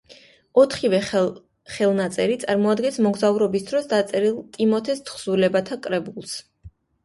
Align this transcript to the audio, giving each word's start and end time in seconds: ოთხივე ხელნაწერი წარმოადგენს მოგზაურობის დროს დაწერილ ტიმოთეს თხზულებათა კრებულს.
ოთხივე 0.61 1.01
ხელნაწერი 1.09 2.39
წარმოადგენს 2.45 2.99
მოგზაურობის 3.09 3.69
დროს 3.69 3.87
დაწერილ 3.95 4.43
ტიმოთეს 4.59 5.07
თხზულებათა 5.11 5.83
კრებულს. 5.89 6.39